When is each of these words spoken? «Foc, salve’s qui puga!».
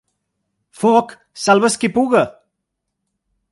«Foc, 0.83 1.09
salve’s 1.43 1.77
qui 1.83 1.89
puga!». 1.99 2.25